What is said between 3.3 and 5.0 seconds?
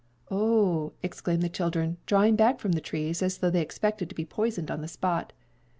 though they expected to be poisoned on the